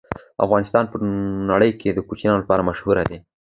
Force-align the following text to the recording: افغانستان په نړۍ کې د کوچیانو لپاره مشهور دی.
افغانستان 0.45 0.83
په 0.91 0.97
نړۍ 1.51 1.71
کې 1.79 1.89
د 1.93 1.99
کوچیانو 2.07 2.41
لپاره 2.41 2.67
مشهور 2.69 2.97
دی. 3.09 3.17